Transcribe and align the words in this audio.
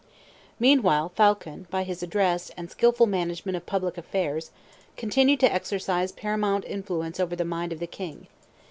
Meanwhile 0.59 1.11
Phaulkon, 1.15 1.67
by 1.69 1.83
his 1.83 2.01
address, 2.01 2.49
and 2.57 2.71
skilful 2.71 3.05
management 3.05 3.55
of 3.55 3.67
public 3.67 3.99
affairs, 3.99 4.49
continued 4.97 5.39
to 5.41 5.53
exercise 5.53 6.11
paramount 6.11 6.65
influence 6.65 7.19
over 7.19 7.35
the 7.35 7.45
mind 7.45 7.71
of 7.71 7.77
the 7.79 7.85
king. 7.85 8.25